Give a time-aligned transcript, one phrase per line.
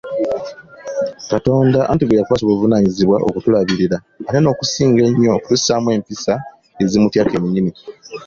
[1.31, 6.33] Katonda anti gwe yakwasa obuvunaanyizibwa okutulabirira ate n'okusinga ennyo okutussaamu empisa
[6.83, 7.71] ezimutya ye kennyini.